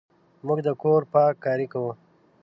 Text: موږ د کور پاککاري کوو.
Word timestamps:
موږ 0.45 0.59
د 0.67 0.69
کور 0.81 1.01
پاککاري 1.13 1.67
کوو. 1.73 1.91